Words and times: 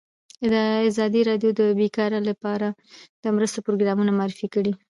ازادي 0.89 1.21
راډیو 1.29 1.49
د 1.59 1.61
بیکاري 1.79 2.19
لپاره 2.29 2.67
د 3.23 3.25
مرستو 3.35 3.59
پروګرامونه 3.67 4.11
معرفي 4.19 4.47
کړي. 4.55 4.71